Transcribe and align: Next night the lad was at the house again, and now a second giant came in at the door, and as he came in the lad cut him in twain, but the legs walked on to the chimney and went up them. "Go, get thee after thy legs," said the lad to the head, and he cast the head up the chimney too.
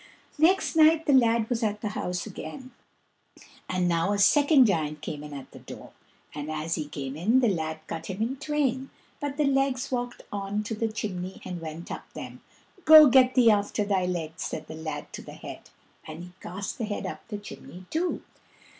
Next 0.39 0.75
night 0.75 1.05
the 1.05 1.13
lad 1.13 1.47
was 1.47 1.61
at 1.61 1.81
the 1.81 1.89
house 1.89 2.25
again, 2.25 2.71
and 3.69 3.87
now 3.87 4.13
a 4.13 4.17
second 4.17 4.65
giant 4.65 5.01
came 5.01 5.23
in 5.23 5.31
at 5.31 5.51
the 5.51 5.59
door, 5.59 5.91
and 6.33 6.49
as 6.49 6.73
he 6.73 6.87
came 6.89 7.15
in 7.15 7.39
the 7.39 7.47
lad 7.47 7.81
cut 7.85 8.07
him 8.07 8.19
in 8.19 8.37
twain, 8.37 8.89
but 9.19 9.37
the 9.37 9.45
legs 9.45 9.91
walked 9.91 10.23
on 10.31 10.63
to 10.63 10.73
the 10.73 10.91
chimney 10.91 11.39
and 11.45 11.61
went 11.61 11.91
up 11.91 12.11
them. 12.13 12.41
"Go, 12.83 13.05
get 13.09 13.35
thee 13.35 13.51
after 13.51 13.85
thy 13.85 14.07
legs," 14.07 14.41
said 14.41 14.65
the 14.65 14.73
lad 14.73 15.13
to 15.13 15.21
the 15.21 15.33
head, 15.33 15.69
and 16.07 16.23
he 16.23 16.31
cast 16.41 16.79
the 16.79 16.85
head 16.85 17.05
up 17.05 17.27
the 17.27 17.37
chimney 17.37 17.85
too. 17.91 18.23